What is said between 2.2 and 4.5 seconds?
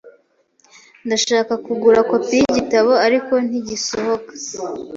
yigitabo, ariko ntigisohoka.